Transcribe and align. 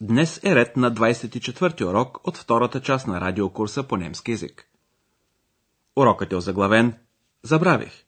днес 0.00 0.40
е 0.44 0.54
ред 0.54 0.76
на 0.76 0.92
24-ти 0.92 1.84
урок 1.84 2.18
от 2.24 2.36
втората 2.36 2.82
част 2.82 3.06
на 3.06 3.20
радиокурса 3.20 3.82
по 3.82 3.96
немски 3.96 4.30
язик. 4.30 4.68
Урокът 5.96 6.32
е 6.32 6.36
озаглавен 6.36 6.94
Забравих. 7.42 8.04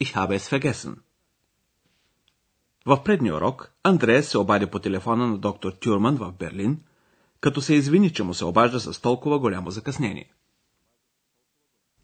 Ich 0.00 0.14
habe 0.14 0.36
es 0.38 0.60
vergessen. 0.60 0.98
В 2.86 3.04
предния 3.04 3.36
урок 3.36 3.72
Андреас 3.82 4.26
се 4.26 4.38
обади 4.38 4.66
по 4.66 4.78
телефона 4.78 5.26
на 5.26 5.38
доктор 5.38 5.72
Тюрман 5.72 6.16
в 6.16 6.32
Берлин, 6.32 6.80
като 7.40 7.60
се 7.60 7.74
извини, 7.74 8.12
че 8.12 8.22
му 8.22 8.34
се 8.34 8.44
обажда 8.44 8.80
с 8.80 9.00
толкова 9.00 9.38
голямо 9.38 9.70
закъснение. 9.70 10.32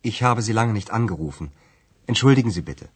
Ich 0.05 0.22
habe 0.22 0.41
Sie 0.41 0.55
lange 0.55 0.72
nicht 0.72 0.91
angerufen. 0.91 1.48
Entschuldigen 2.08 2.50
Sie 2.50 2.62
bitte. 2.62 2.88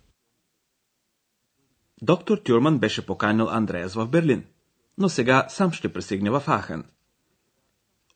Доктор 2.02 2.38
Тюрман 2.38 2.78
беше 2.78 3.06
поканил 3.06 3.48
Андреас 3.48 3.94
в 3.94 4.06
Берлин, 4.06 4.44
но 4.98 5.08
сега 5.08 5.46
сам 5.48 5.72
ще 5.72 5.92
пристигне 5.92 6.30
в 6.30 6.42
Ахен. 6.46 6.84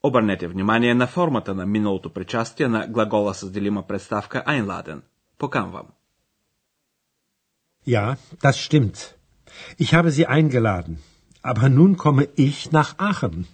Обърнете 0.03 0.49
внимание 0.49 0.95
на 0.95 1.07
формата 1.07 1.55
на 1.55 1.67
миналото 1.67 2.13
причастие 2.13 2.69
на 2.69 2.87
глагола 2.87 3.35
с 3.35 3.51
делима 3.51 3.83
представка 3.83 4.45
einladen. 4.47 5.01
Поканвам. 5.39 5.87
Ja, 7.87 8.17
das 8.43 8.57
stimmt. 8.67 8.97
Ich 9.79 9.91
habe 9.95 10.11
Sie 10.11 10.27
eingeladen. 10.27 10.95
Aber 11.51 11.69
nun 11.79 11.93
komme 11.97 12.25
ich 12.37 12.73
nach 12.73 12.95
Aachen. 12.99 13.45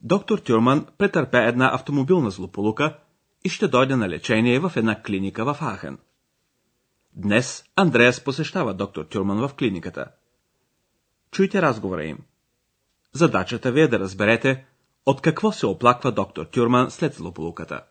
Доктор 0.00 0.38
Тюрман 0.38 0.86
претърпя 0.98 1.38
една 1.38 1.74
автомобилна 1.74 2.30
злополука 2.30 2.98
и 3.44 3.48
ще 3.48 3.68
дойде 3.68 3.96
на 3.96 4.08
лечение 4.08 4.60
в 4.60 4.72
една 4.76 5.02
клиника 5.02 5.44
в 5.44 5.58
Ахен. 5.60 5.98
Днес 7.16 7.64
Андреас 7.76 8.24
посещава 8.24 8.74
доктор 8.74 9.04
Тюрман 9.04 9.48
в 9.48 9.54
клиниката. 9.54 10.06
Чуйте 11.33 11.61
разговора 11.61 12.03
им. 12.03 12.17
Задачата 13.13 13.71
ви 13.71 13.81
е 13.81 13.87
да 13.87 13.99
разберете 13.99 14.65
от 15.05 15.21
какво 15.21 15.51
се 15.51 15.65
оплаква 15.65 16.11
доктор 16.11 16.45
Тюрман 16.45 16.91
след 16.91 17.13
злополуката. 17.13 17.83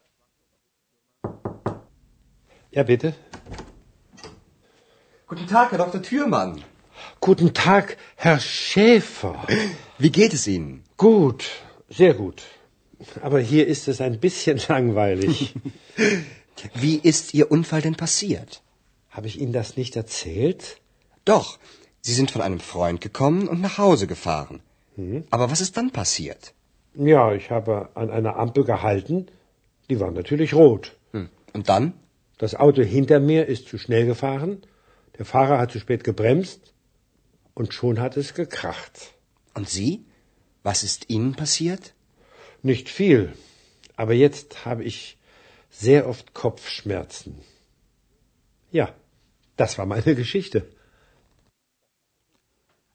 Ja, 2.76 2.84
bitte. 2.84 3.14
Guten 5.28 5.48
Tag, 5.54 5.66
Herr 5.72 5.80
Dr. 5.84 6.00
Thürmann. 6.08 6.52
Guten 7.20 7.50
Tag, 7.52 7.96
Herr 8.16 8.40
Schäfer. 8.40 9.36
Wie 10.02 10.12
geht 10.18 10.32
es 10.38 10.46
Ihnen? 10.46 10.84
Gut, 10.96 11.40
sehr 11.98 12.14
gut. 12.14 12.38
Aber 13.22 13.40
hier 13.40 13.66
ist 13.66 13.88
es 13.88 14.00
ein 14.00 14.18
bisschen 14.20 14.58
langweilig. 14.68 15.54
Wie 16.74 16.96
ist 17.10 17.34
Ihr 17.34 17.50
Unfall 17.50 17.82
denn 17.82 17.96
passiert? 17.96 18.50
Habe 19.10 19.26
ich 19.28 19.40
Ihnen 19.40 19.52
das 19.52 19.76
nicht 19.76 19.94
erzählt? 19.96 20.62
Doch, 21.24 21.58
Sie 22.05 22.13
sind 22.13 22.31
von 22.31 22.41
einem 22.41 22.59
Freund 22.59 22.99
gekommen 22.99 23.47
und 23.47 23.61
nach 23.61 23.77
Hause 23.77 24.07
gefahren. 24.07 24.61
Aber 25.31 25.49
was 25.51 25.61
ist 25.61 25.77
dann 25.77 25.91
passiert? 25.91 26.53
Ja, 26.95 27.33
ich 27.33 27.49
habe 27.49 27.89
an 27.95 28.09
einer 28.11 28.35
Ampel 28.35 28.65
gehalten. 28.65 29.27
Die 29.89 29.99
war 29.99 30.11
natürlich 30.11 30.53
rot. 30.53 30.91
Hm. 31.13 31.29
Und 31.53 31.69
dann? 31.69 31.93
Das 32.37 32.55
Auto 32.55 32.83
hinter 32.83 33.19
mir 33.19 33.47
ist 33.47 33.67
zu 33.69 33.77
schnell 33.77 34.05
gefahren. 34.05 34.61
Der 35.17 35.25
Fahrer 35.25 35.57
hat 35.59 35.71
zu 35.71 35.79
spät 35.79 36.03
gebremst. 36.03 36.73
Und 37.53 37.73
schon 37.73 37.99
hat 37.99 38.17
es 38.17 38.33
gekracht. 38.33 39.13
Und 39.53 39.69
Sie? 39.69 40.05
Was 40.61 40.83
ist 40.83 41.09
Ihnen 41.09 41.33
passiert? 41.35 41.93
Nicht 42.61 42.89
viel. 42.89 43.33
Aber 43.95 44.13
jetzt 44.13 44.65
habe 44.65 44.83
ich 44.83 45.17
sehr 45.69 46.07
oft 46.07 46.33
Kopfschmerzen. 46.33 47.39
Ja, 48.71 48.93
das 49.55 49.77
war 49.77 49.85
meine 49.85 50.15
Geschichte. 50.23 50.67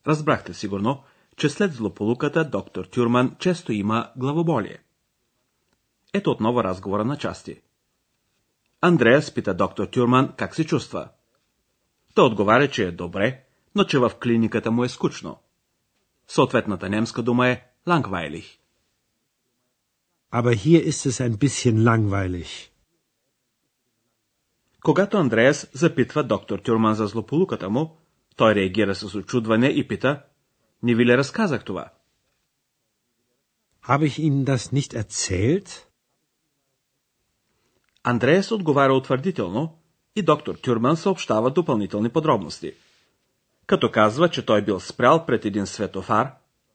Разбрахте 0.07 0.53
сигурно, 0.53 1.03
че 1.37 1.49
след 1.49 1.73
злополуката 1.73 2.49
доктор 2.49 2.85
Тюрман 2.85 3.35
често 3.39 3.71
има 3.73 4.11
главоболие. 4.17 4.77
Ето 6.13 6.31
отново 6.31 6.63
разговора 6.63 7.05
на 7.05 7.17
части. 7.17 7.61
Андреас 8.81 9.33
пита 9.33 9.53
доктор 9.53 9.85
Тюрман 9.85 10.33
как 10.37 10.55
се 10.55 10.65
чувства. 10.65 11.09
Той 12.13 12.25
отговаря, 12.25 12.69
че 12.69 12.87
е 12.87 12.91
добре, 12.91 13.43
но 13.75 13.83
че 13.83 13.99
в 13.99 14.11
клиниката 14.23 14.71
му 14.71 14.83
е 14.83 14.89
скучно. 14.89 15.39
Съответната 16.27 16.89
немска 16.89 17.23
дума 17.23 17.47
е 17.47 17.63
langweilig. 17.87 18.59
Aber 20.31 20.55
hier 20.55 20.81
ist 20.91 21.09
es 21.09 21.29
ein 21.29 21.37
bisschen 21.37 21.77
langweilig. 21.77 22.69
Когато 24.83 25.17
Андреас 25.17 25.69
запитва 25.73 26.23
доктор 26.23 26.59
Тюрман 26.59 26.95
за 26.95 27.07
злополуката 27.07 27.69
му, 27.69 27.97
той 28.39 28.55
реагира 28.55 28.95
с 28.95 29.15
очудване 29.15 29.67
и 29.67 29.87
пита, 29.87 30.21
не 30.83 30.95
ви 30.95 31.05
ли 31.05 31.17
разказах 31.17 31.63
това? 31.63 31.89
Habe 33.83 34.05
ich 34.05 34.19
Ihnen 34.19 34.45
das 34.45 34.73
nicht 34.73 34.93
erzählt? 34.93 35.85
Андреас 38.03 38.51
отговаря 38.51 38.93
утвърдително 38.93 39.79
и 40.15 40.21
доктор 40.21 40.55
Тюрман 40.55 40.97
съобщава 40.97 41.51
допълнителни 41.51 42.09
подробности. 42.09 42.73
Като 43.65 43.91
казва, 43.91 44.29
че 44.29 44.45
той 44.45 44.65
бил 44.65 44.79
спрял 44.79 45.25
пред 45.25 45.45
един 45.45 45.67
светофар, 45.67 46.31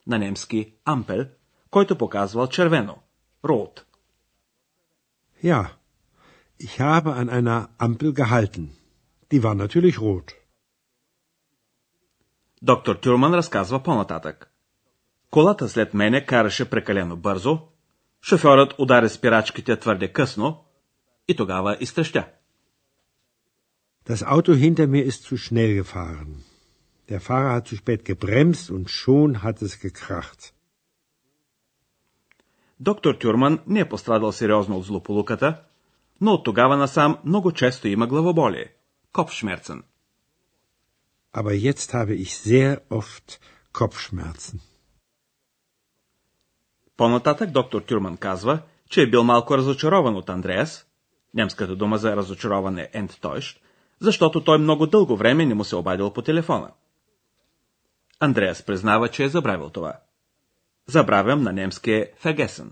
на 0.06 0.18
немски 0.18 0.72
ампел, 0.84 1.26
който 1.70 1.98
показвал 1.98 2.46
червено, 2.46 2.98
рот. 3.44 3.84
Ja, 5.42 5.62
ich 6.60 6.74
habe 6.80 7.10
an 7.22 7.28
einer 7.36 7.68
Ampel 7.78 8.12
gehalten. 8.12 8.64
Die 9.30 9.42
war 9.42 9.54
natürlich 9.54 9.98
rot. 9.98 10.43
Доктор 12.64 12.96
Тюрман 12.96 13.34
разказва 13.34 13.82
по-нататък. 13.82 14.50
Колата 15.30 15.68
след 15.68 15.94
мене 15.94 16.26
караше 16.26 16.70
прекалено 16.70 17.16
бързо, 17.16 17.58
шофьорът 18.22 18.74
удари 18.78 19.08
спирачките 19.08 19.76
твърде 19.76 20.12
късно 20.12 20.64
и 21.28 21.36
тогава 21.36 21.76
изтрещя. 21.80 22.28
Das 24.08 24.22
Auto 24.22 24.54
hinter 24.54 24.86
mir 24.86 25.04
ist 25.10 25.22
zu 25.28 25.36
schnell 25.36 25.82
gefahren. 25.82 26.30
Der 27.08 27.20
Fahrer 27.20 27.52
hat 27.56 27.66
zu 27.68 27.76
spät 27.82 28.00
gebremst 28.12 28.70
und 28.70 28.84
schon 28.88 29.30
hat 29.44 29.62
es 29.62 29.72
gekracht. 29.86 30.52
Доктор 32.80 33.14
Тюрман 33.14 33.58
не 33.66 33.80
е 33.80 33.88
пострадал 33.88 34.32
сериозно 34.32 34.78
от 34.78 34.84
злополуката, 34.84 35.62
но 36.20 36.32
от 36.32 36.44
тогава 36.44 36.76
насам 36.76 37.18
много 37.24 37.52
често 37.52 37.88
има 37.88 38.06
главоболие. 38.06 38.72
Копшмерцен. 39.12 39.82
Aber 41.40 41.54
jetzt 41.68 41.88
habe 41.98 42.14
ich 42.14 42.30
sehr 42.52 42.72
oft 42.90 43.40
Kopfschmerzen. 43.72 44.60
По-нататък 46.96 47.50
доктор 47.50 47.82
Тюрман 47.82 48.16
казва, 48.16 48.62
че 48.90 49.02
е 49.02 49.10
бил 49.10 49.24
малко 49.24 49.58
разочарован 49.58 50.16
от 50.16 50.28
Андреас, 50.28 50.86
немската 51.34 51.76
дума 51.76 51.98
за 51.98 52.16
разочароване 52.16 52.90
е 52.92 53.02
enttäuscht, 53.02 53.58
защото 54.00 54.44
той 54.44 54.58
много 54.58 54.86
дълго 54.86 55.16
време 55.16 55.46
не 55.46 55.54
му 55.54 55.64
се 55.64 55.76
обадил 55.76 56.12
по 56.12 56.22
телефона. 56.22 56.70
Андреас 58.20 58.62
признава, 58.62 59.08
че 59.08 59.24
е 59.24 59.28
забравил 59.28 59.70
това. 59.70 60.00
Забравям 60.86 61.42
на 61.42 61.52
немски 61.52 61.90
е 61.90 62.12
vergessen. 62.24 62.68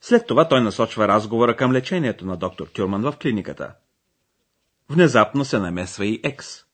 След 0.00 0.26
това 0.26 0.48
той 0.48 0.60
насочва 0.60 1.08
разговора 1.08 1.56
към 1.56 1.72
лечението 1.72 2.26
на 2.26 2.36
доктор 2.36 2.66
Тюрман 2.66 3.02
в 3.02 3.14
клиниката. 3.22 3.74
Внезапно 4.88 5.44
се 5.44 5.58
намесва 5.58 6.06
и 6.06 6.20
екс. 6.24 6.64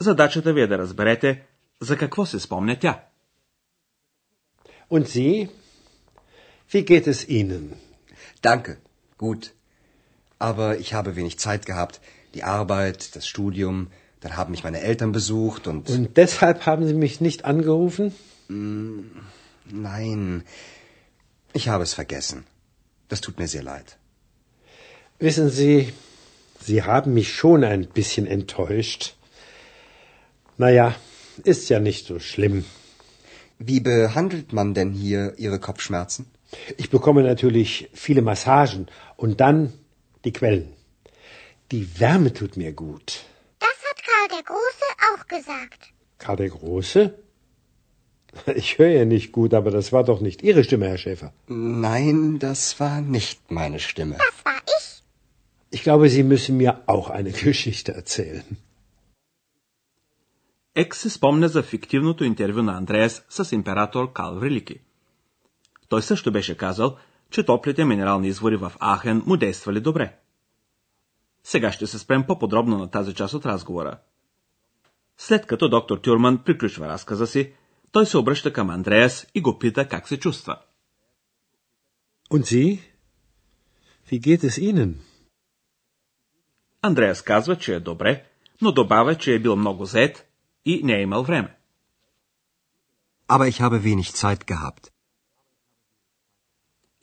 Задачата 0.00 0.52
ви 0.52 0.60
е 0.60 0.66
да 0.66 0.78
разберете 0.78 1.42
за 1.80 1.96
какво 1.96 2.26
се 2.26 2.40
спомня 2.40 2.78
тя. 2.80 3.04
Und 4.90 5.06
Sie? 5.06 5.48
Wie 6.72 6.84
geht 6.84 7.06
es 7.06 7.20
Ihnen? 7.28 7.64
Danke. 8.42 8.72
Gut. 9.18 9.42
Aber 10.38 10.68
ich 10.82 10.90
habe 10.96 11.16
wenig 11.16 11.38
Zeit 11.38 11.62
gehabt. 11.70 12.00
Die 12.34 12.44
Arbeit, 12.58 12.98
das 13.16 13.24
Studium, 13.26 13.76
dann 14.22 14.36
haben 14.36 14.50
mich 14.54 14.64
meine 14.68 14.80
Eltern 14.80 15.12
besucht 15.12 15.62
und... 15.70 15.88
Und 15.90 16.16
deshalb 16.16 16.66
haben 16.66 16.86
Sie 16.86 16.94
mich 16.94 17.20
nicht 17.20 17.44
angerufen? 17.44 18.04
Nein, 19.88 20.44
ich 21.52 21.68
habe 21.68 21.84
es 21.84 21.94
vergessen. 21.94 22.44
Das 23.08 23.20
tut 23.20 23.38
mir 23.38 23.48
sehr 23.48 23.62
leid. 23.62 23.88
Wissen 25.18 25.48
Sie, 25.50 25.92
Sie 26.60 26.82
haben 26.82 27.14
mich 27.14 27.32
schon 27.32 27.64
ein 27.64 27.86
bisschen 27.86 28.26
enttäuscht. 28.26 29.02
Naja, 30.59 30.93
ist 31.45 31.69
ja 31.69 31.79
nicht 31.79 32.05
so 32.05 32.19
schlimm. 32.19 32.65
Wie 33.59 33.79
behandelt 33.79 34.51
man 34.51 34.73
denn 34.73 34.91
hier 34.91 35.35
Ihre 35.37 35.57
Kopfschmerzen? 35.57 36.25
Ich 36.75 36.89
bekomme 36.89 37.23
natürlich 37.23 37.89
viele 37.93 38.21
Massagen 38.21 38.87
und 39.15 39.39
dann 39.39 39.71
die 40.25 40.33
Quellen. 40.33 40.73
Die 41.71 41.97
Wärme 42.01 42.33
tut 42.33 42.57
mir 42.57 42.73
gut. 42.73 43.23
Das 43.59 43.77
hat 43.89 44.03
Karl 44.03 44.27
der 44.35 44.43
Große 44.43 44.87
auch 45.07 45.27
gesagt. 45.27 45.93
Karl 46.17 46.35
der 46.35 46.49
Große? 46.49 47.13
Ich 48.55 48.77
höre 48.77 48.91
ja 48.91 49.05
nicht 49.05 49.31
gut, 49.31 49.55
aber 49.55 49.71
das 49.71 49.91
war 49.91 50.03
doch 50.03 50.19
nicht 50.19 50.43
Ihre 50.43 50.63
Stimme, 50.63 50.87
Herr 50.87 50.99
Schäfer. 50.99 51.33
Nein, 51.47 52.37
das 52.37 52.79
war 52.79 53.01
nicht 53.01 53.49
meine 53.49 53.79
Stimme. 53.79 54.17
Das 54.17 54.45
war 54.45 54.61
ich. 54.67 55.03
Ich 55.71 55.81
glaube, 55.81 56.09
Sie 56.09 56.21
müssen 56.21 56.57
mir 56.57 56.83
auch 56.85 57.09
eine 57.09 57.31
Geschichte 57.47 57.93
erzählen. 57.93 58.45
Екс 60.75 60.99
се 60.99 61.09
спомня 61.09 61.47
за 61.47 61.63
фиктивното 61.63 62.23
интервю 62.23 62.63
на 62.63 62.77
Андреас 62.77 63.25
с 63.29 63.51
император 63.55 64.13
Кал 64.13 64.35
Велики. 64.35 64.79
Той 65.89 66.01
също 66.01 66.31
беше 66.31 66.57
казал, 66.57 66.97
че 67.31 67.45
топлите 67.45 67.85
минерални 67.85 68.27
извори 68.27 68.55
в 68.55 68.71
Ахен 68.79 69.23
му 69.25 69.37
действали 69.37 69.79
добре. 69.79 70.19
Сега 71.43 71.71
ще 71.71 71.87
се 71.87 71.99
спрем 71.99 72.23
по-подробно 72.27 72.77
на 72.77 72.91
тази 72.91 73.13
част 73.13 73.33
от 73.33 73.45
разговора. 73.45 73.97
След 75.17 75.45
като 75.45 75.69
доктор 75.69 75.97
Тюрман 75.97 76.43
приключва 76.43 76.87
разказа 76.87 77.27
си, 77.27 77.53
той 77.91 78.05
се 78.05 78.17
обръща 78.17 78.53
към 78.53 78.69
Андреас 78.69 79.27
и 79.35 79.41
го 79.41 79.59
пита 79.59 79.87
как 79.87 80.07
се 80.07 80.19
чувства. 80.19 80.57
Und 82.31 82.43
Sie? 82.43 82.79
Wie 84.11 84.19
geht 84.19 84.43
es 84.43 84.61
Ihnen? 84.61 84.93
Андреас 86.81 87.21
казва, 87.21 87.55
че 87.55 87.75
е 87.75 87.79
добре, 87.79 88.25
но 88.61 88.71
добавя, 88.71 89.15
че 89.15 89.35
е 89.35 89.39
бил 89.39 89.55
много 89.55 89.85
зает 89.85 90.28
и 90.65 90.81
не 90.83 90.93
е 90.93 91.01
имал 91.01 91.23
време. 91.23 91.55
Aber 93.27 93.47
ich 93.47 93.59
habe 93.61 93.79
wenig 93.79 94.09
Zeit 94.11 94.45
gehabt. 94.45 94.91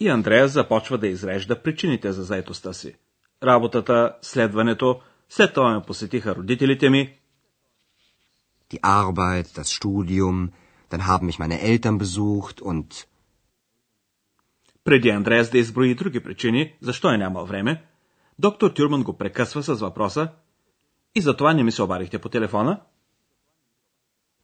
И 0.00 0.08
Андреас 0.08 0.52
започва 0.52 0.98
да 0.98 1.06
изрежда 1.06 1.62
причините 1.62 2.12
за 2.12 2.22
заетостта 2.22 2.72
си. 2.72 2.94
Работата, 3.42 4.16
следването, 4.22 5.00
след 5.28 5.54
това 5.54 5.74
ме 5.74 5.82
посетиха 5.86 6.34
родителите 6.34 6.90
ми. 6.90 7.18
Die 8.72 8.80
Arbeit, 8.80 9.46
das 9.58 9.68
Studium, 9.78 10.50
dann 10.90 11.02
haben 11.10 11.26
mich 11.26 11.38
meine 11.38 11.58
Eltern 11.62 11.98
besucht 11.98 12.60
und 12.60 13.06
Преди 14.84 15.10
Андреас 15.10 15.50
да 15.50 15.58
изброи 15.58 15.94
други 15.94 16.22
причини, 16.22 16.76
защо 16.80 17.10
е 17.10 17.18
нямал 17.18 17.46
време, 17.46 17.84
доктор 18.38 18.70
Тюрман 18.70 19.02
го 19.02 19.18
прекъсва 19.18 19.62
с 19.62 19.74
въпроса 19.74 20.28
И 21.14 21.20
затова 21.20 21.54
не 21.54 21.64
ми 21.64 21.72
се 21.72 21.82
обадихте 21.82 22.18
по 22.18 22.28
телефона? 22.28 22.80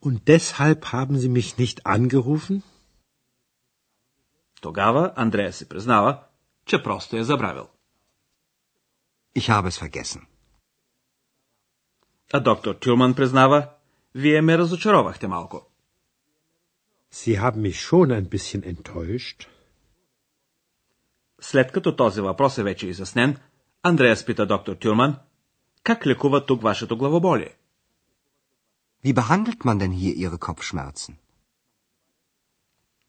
Und 0.06 0.16
deshalb 0.34 0.80
haben 0.96 1.16
Sie 1.22 1.32
mich 1.38 1.50
nicht 1.62 1.78
angerufen? 1.86 2.62
Тогава 4.60 5.12
Андрея 5.16 5.52
се 5.52 5.68
признава, 5.68 6.18
че 6.66 6.82
просто 6.82 7.16
е 7.16 7.24
забравил. 7.24 7.68
ich 9.34 9.48
habe 9.48 9.68
es 9.68 9.78
vergessen. 9.78 10.26
А 12.32 12.40
доктор 12.40 12.74
Тюрман 12.74 13.14
признава, 13.14 13.68
вие 14.14 14.40
ме 14.42 14.58
разочаровахте 14.58 15.26
малко. 15.28 15.66
Sie 17.12 17.36
haben 17.36 17.62
mich 17.62 17.78
schon 17.88 18.10
ein 18.10 18.28
bisschen 18.28 18.64
enttäuscht. 18.64 19.48
След 21.40 21.72
като 21.72 21.96
този 21.96 22.20
въпрос 22.20 22.58
е 22.58 22.62
вече 22.62 22.86
изяснен, 22.86 23.36
Андреас 23.82 24.24
пита 24.24 24.46
доктор 24.46 24.74
Тюрман, 24.76 25.16
как 25.82 26.06
лекува 26.06 26.46
тук 26.46 26.62
вашето 26.62 26.96
главоболие? 26.96 27.56
Wie 29.04 29.12
behandelt 29.12 29.64
man 29.64 29.78
denn 29.78 29.92
hier 29.92 30.14
Ihre 30.14 30.38
Kopfschmerzen? 30.38 31.14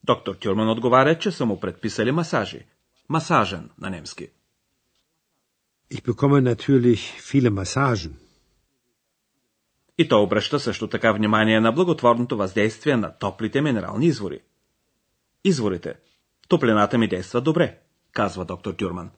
Доктор 0.04 0.36
Тюрман 0.36 0.69
отговаря, 0.69 1.19
че 1.19 1.31
са 1.31 1.45
му 1.45 1.60
предписали 1.60 2.12
масажи. 2.12 2.66
Масажен 3.10 3.69
на 3.78 3.90
немски. 3.90 4.30
Ich 5.92 6.01
bekomme 6.01 6.42
natürlich 6.42 7.01
viele 7.31 7.50
Massagen. 7.50 8.13
И 9.98 10.07
той 10.10 10.24
обръща 10.24 10.60
също 10.60 10.88
така 10.88 11.12
внимание 11.12 11.60
на 11.60 11.72
благотворното 11.72 12.38
въздействие 12.38 12.98
на 12.98 13.18
топлите 13.18 13.62
минерални 13.62 14.06
извори. 14.06 14.39
Изворите. 15.44 15.96
Топлината 16.48 16.98
ми 16.98 17.07
действа 17.07 17.42
добре, 17.42 17.80
казва 18.12 18.46
доктор 18.46 18.74
Тюрман. 18.74 19.12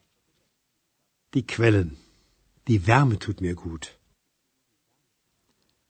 Die 1.34 1.46
Quellen. 1.46 1.90
Die 2.70 2.80
Wärme 2.80 3.18
tut 3.18 3.42
mir 3.42 3.56
gut. 3.56 3.96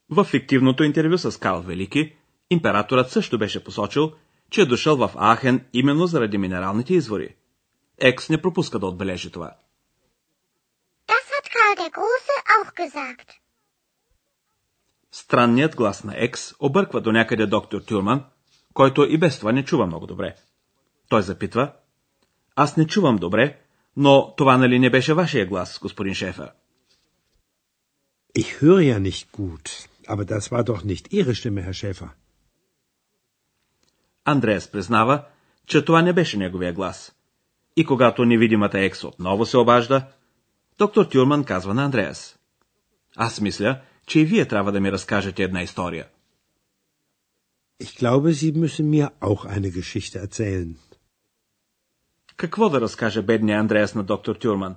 В 0.09 0.23
фиктивното 0.23 0.83
интервю 0.83 1.17
с 1.17 1.39
Карл 1.39 1.61
Велики, 1.61 2.15
императорът 2.49 3.11
също 3.11 3.37
беше 3.37 3.63
посочил, 3.63 4.11
че 4.49 4.61
е 4.61 4.65
дошъл 4.65 4.97
в 4.97 5.11
Ахен 5.35 5.65
именно 5.73 6.07
заради 6.07 6.37
минералните 6.37 6.93
извори. 6.93 7.35
Екс 7.97 8.33
не 8.33 8.41
пропуска 8.41 8.79
да 8.79 8.87
отбележи 8.87 9.31
това. 9.31 9.55
Das 11.07 11.25
hat 11.33 11.47
Karl 11.55 11.73
der 11.81 11.91
Große 11.91 12.35
auch 12.55 12.71
gesagt. 12.73 13.29
Странният 15.11 15.75
глас 15.75 16.03
на 16.03 16.13
Екс 16.17 16.55
обърква 16.59 17.01
до 17.01 17.11
някъде 17.11 17.45
доктор 17.45 17.81
Тюрман, 17.81 18.23
който 18.73 19.03
и 19.03 19.17
без 19.17 19.39
това 19.39 19.51
не 19.51 19.65
чува 19.65 19.85
много 19.85 20.07
добре. 20.07 20.35
Той 21.09 21.21
запитва, 21.21 21.73
аз 22.55 22.77
не 22.77 22.87
чувам 22.87 23.15
добре, 23.15 23.59
но 23.97 24.35
това 24.35 24.57
нали 24.57 24.79
не 24.79 24.89
беше 24.89 25.13
вашия 25.13 25.45
глас, 25.45 25.79
господин 25.79 26.13
Шефер? 26.13 26.51
Ich 28.37 28.61
höre 28.61 28.83
ja 28.93 28.99
nicht 28.99 29.27
gut, 29.31 29.65
aber 30.07 30.25
das 30.25 30.51
war 30.51 30.63
doch 30.63 30.83
nicht 30.83 31.13
Ihre 31.13 31.35
Stimme, 31.35 31.61
Herr 31.61 31.73
Schäfer. 31.73 32.09
Андреас 34.25 34.71
признава, 34.71 35.25
че 35.67 35.85
това 35.85 36.01
не 36.01 36.13
беше 36.13 36.37
неговия 36.37 36.73
глас. 36.73 37.15
И 37.75 37.85
когато 37.85 38.25
невидимата 38.25 38.79
Екс 38.79 39.07
отново 39.07 39.45
се 39.45 39.57
обажда, 39.57 40.07
доктор 40.77 41.05
Тюрман 41.05 41.43
казва 41.43 41.73
на 41.73 41.85
Андреас. 41.85 42.39
Аз 43.15 43.41
мисля, 43.41 43.81
че 44.07 44.19
и 44.19 44.25
вие 44.25 44.45
трябва 44.45 44.71
да 44.71 44.79
ми 44.79 44.91
разкажете 44.91 45.43
една 45.43 45.61
история. 45.61 46.07
Ich 47.81 47.99
glaube, 47.99 48.31
Sie 48.31 48.53
müssen 48.53 48.89
mir 48.89 49.09
auch 49.21 49.45
eine 49.45 49.69
Geschichte 49.69 50.19
erzählen. 50.27 50.75
Какво 52.37 52.69
да 52.69 52.81
разкаже 52.81 53.21
бедния 53.21 53.59
Андреас 53.59 53.95
на 53.95 54.03
доктор 54.03 54.35
Тюрман? 54.35 54.75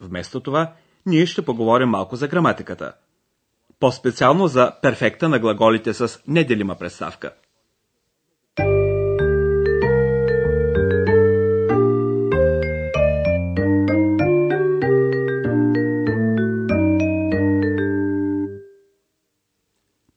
Вместо 0.00 0.40
това, 0.40 0.74
ние 1.06 1.26
ще 1.26 1.44
поговорим 1.44 1.88
малко 1.88 2.16
за 2.16 2.28
граматиката. 2.28 2.92
По-специално 3.80 4.46
за 4.46 4.72
перфекта 4.82 5.28
на 5.28 5.38
глаголите 5.38 5.94
с 5.94 6.22
неделима 6.28 6.76
представка. 6.76 7.34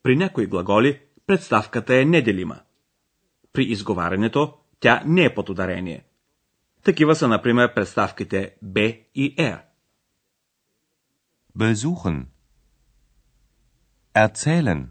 При 0.03 0.15
някои 0.15 0.47
глаголи 0.47 1.01
представката 1.27 1.95
е 1.95 2.05
неделима. 2.05 2.59
При 3.53 3.63
изговарянето 3.63 4.53
тя 4.79 5.03
не 5.05 5.25
е 5.25 5.33
под 5.33 5.49
ударение. 5.49 6.05
Такива 6.83 7.15
са, 7.15 7.27
например, 7.27 7.73
представките 7.73 8.55
Б 8.61 8.79
и 9.15 9.35
Р. 9.39 9.61
Besuchen. 11.57 12.32
Erzählen. 14.15 14.87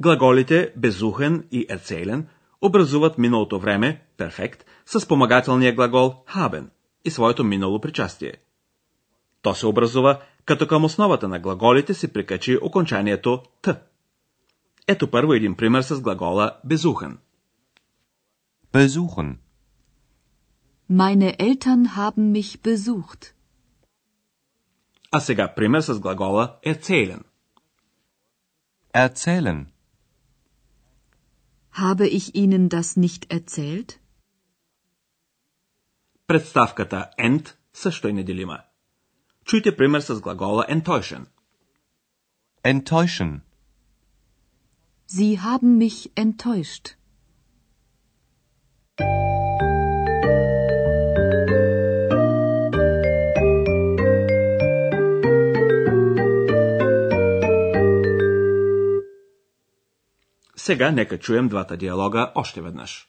Глаголите 0.00 0.72
безухен 0.76 1.48
и 1.50 1.66
erzählen 1.68 2.28
образуват 2.62 3.18
миналото 3.18 3.58
време, 3.58 4.02
перфект, 4.16 4.64
с 4.86 5.00
спомагателния 5.00 5.74
глагол 5.74 6.14
haben 6.26 6.70
и 7.04 7.10
своето 7.10 7.44
минало 7.44 7.80
причастие. 7.80 8.32
То 9.42 9.54
се 9.54 9.66
образува, 9.66 10.20
като 10.44 10.66
към 10.66 10.84
основата 10.84 11.28
на 11.28 11.38
глаголите 11.38 11.94
се 11.94 12.12
прикачи 12.12 12.58
окончанието 12.62 13.42
т. 13.62 13.80
Ето 14.86 15.10
първо 15.10 15.32
един 15.32 15.54
пример 15.54 15.82
с 15.82 16.00
глагола 16.00 16.56
безухен. 16.64 17.18
Besuchen. 18.72 19.36
Meine 20.90 21.36
Eltern 21.38 21.84
haben 21.96 22.32
mich 22.32 22.60
besucht. 22.62 23.39
А 25.11 25.19
сега 25.19 25.53
пример 25.55 25.81
с 25.81 25.99
глагола 25.99 26.59
erzählen. 26.65 27.21
Erzählen. 28.93 29.65
Habe 31.71 32.07
ich 32.07 32.35
Ihnen 32.35 32.69
das 32.69 32.95
nicht 32.97 33.25
erzählt? 33.29 33.99
Представката 36.27 37.09
end 37.17 37.55
също 37.73 38.07
е 38.07 38.13
неделима. 38.13 38.59
Чуйте 39.45 39.77
пример 39.77 39.99
с 39.99 40.21
глагола 40.21 40.65
enttäuschen. 40.69 41.25
Enttäuschen. 42.63 43.41
Sie 45.07 45.37
haben 45.37 45.77
mich 45.77 46.11
enttäuscht. 46.15 46.85
Сега 60.70 60.90
нека 60.90 61.18
чуем 61.18 61.48
двата 61.48 61.76
диалога 61.76 62.32
още 62.34 62.60
веднъж. 62.60 63.08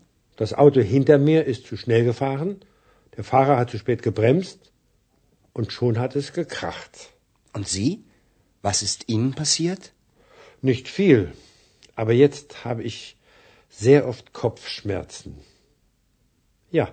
Das 0.40 0.52
Auto 0.52 0.80
hinter 0.80 1.18
mir 1.18 1.44
ist 1.44 1.66
zu 1.66 1.76
schnell 1.76 2.04
gefahren. 2.04 2.60
Der 3.16 3.24
Fahrer 3.24 3.56
hat 3.58 3.70
zu 3.70 3.78
spät 3.78 4.02
gebremst. 4.02 4.60
Und 5.52 5.72
schon 5.72 5.98
hat 5.98 6.16
es 6.16 6.32
gekracht. 6.32 6.94
Und 7.54 7.66
Sie? 7.66 8.04
Was 8.62 8.82
ist 8.82 9.08
Ihnen 9.08 9.32
passiert? 9.34 9.92
Nicht 10.60 10.88
viel. 10.88 11.32
Aber 11.94 12.12
jetzt 12.12 12.64
habe 12.64 12.82
ich 12.82 13.16
sehr 13.70 14.06
oft 14.06 14.32
Kopfschmerzen. 14.32 15.32
Ja, 16.70 16.86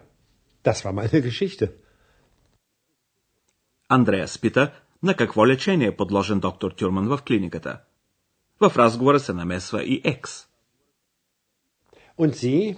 das 0.64 0.86
war 0.86 0.94
meine 0.94 1.22
Geschichte. 1.22 1.74
Андреас 3.90 4.40
пита 4.40 4.72
на 5.04 5.16
какво 5.16 5.48
лечение 5.48 5.88
е 5.88 5.96
подложен 5.96 6.40
доктор 6.40 6.72
Тюрман 6.72 7.08
в 7.08 7.20
клиниката. 7.28 7.82
В 8.60 8.78
разговора 8.78 9.20
се 9.20 9.34
намесва 9.34 9.84
и 9.84 10.02
Екс. 10.04 10.48
Und 12.18 12.36
Sie? 12.36 12.78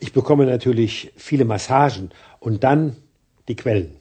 Ich 0.00 0.12
bekomme 0.12 0.46
natürlich 0.46 1.12
viele 1.16 1.44
Massagen 1.44 2.10
und 2.40 2.64
dann 2.64 2.96
die 3.48 3.56
Quellen. 3.56 3.96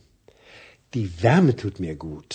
Die 0.94 1.08
Wärme 1.24 1.56
tut 1.56 1.80
mir 1.80 1.96
gut. 1.96 2.32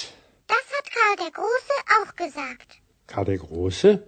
Das 0.49 0.67
hat 0.77 0.87
Karl 0.97 1.17
der 1.25 1.33
Große 1.39 1.77
auch 1.97 2.17
gesagt. 2.17 2.69
Karl 3.07 3.25
der 3.27 3.39
Große? 3.39 4.03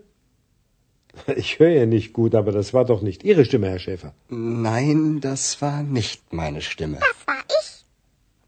Ich 1.36 1.58
höre 1.58 1.70
ja 1.80 1.86
nicht 1.86 2.12
gut, 2.12 2.34
aber 2.34 2.52
das 2.52 2.72
war 2.72 2.84
doch 2.84 3.02
nicht 3.02 3.24
Ihre 3.24 3.44
Stimme, 3.44 3.68
Herr 3.68 3.78
Schäfer. 3.78 4.14
Nein, 4.28 5.20
das 5.20 5.60
war 5.62 5.82
nicht 5.82 6.32
meine 6.32 6.62
Stimme. 6.62 6.98
Das 7.00 7.26
war 7.26 7.42
ich. 7.60 7.84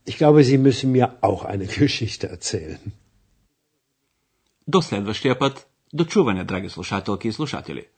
Ich 0.04 0.16
glaube, 0.16 0.44
Sie 0.44 0.58
müssen 0.58 0.92
mir 0.92 1.16
auch 1.20 1.44
eine 1.44 1.66
Geschichte 1.66 2.28
erzählen. 2.28 2.92
До 4.66 4.80
следващия 4.80 5.34
път, 5.34 5.66
до 5.92 6.04
чуване, 6.04 6.44
драги 6.44 6.68
слушателки 6.68 7.26
и 7.26 7.32
слушатели. 7.32 7.88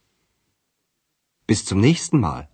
Bis 1.46 1.64
zum 1.64 1.80
nächsten 1.80 2.20
Mal. 2.20 2.48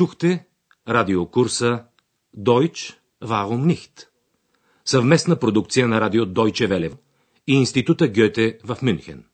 Чухте 0.00 0.46
радиокурса 0.86 1.90
Deutsch, 2.34 2.94
warum 3.20 3.66
nicht? 3.66 4.08
Съвместна 4.84 5.36
продукция 5.36 5.88
на 5.88 6.00
радио 6.00 6.24
Deutsche 6.24 6.68
Welle 6.68 6.96
и 7.46 7.54
Института 7.54 8.08
Гьоте 8.08 8.58
в 8.64 8.78
Мюнхен. 8.82 9.29